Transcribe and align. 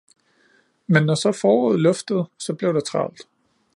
men 0.85 1.05
når 1.05 1.13
så 1.15 1.31
foråret 1.31 1.79
luftede, 1.79 2.29
så 2.39 2.53
blev 2.55 2.73
der 2.73 2.79
travlt. 2.81 3.21